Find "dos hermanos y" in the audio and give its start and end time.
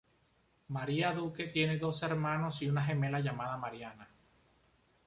1.77-2.67